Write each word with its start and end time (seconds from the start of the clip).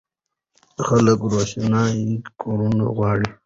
خلک 0.87 1.19
روښانه 1.33 1.83
کورونه 2.41 2.85
غواړي. 2.95 3.27